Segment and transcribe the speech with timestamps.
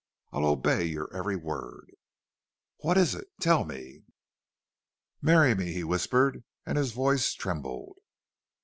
[0.31, 1.91] I'll obey your every word."
[2.77, 3.27] "What is it?
[3.39, 4.01] Tell me!"
[5.21, 7.97] "Marry me!" he whispered, and his voice trembled.